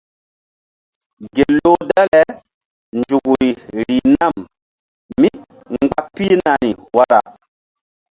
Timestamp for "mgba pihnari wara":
5.73-7.19